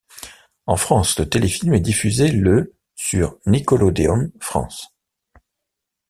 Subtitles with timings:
[0.65, 4.95] En France, le téléfilm est diffusé le sur Nickelodeon France.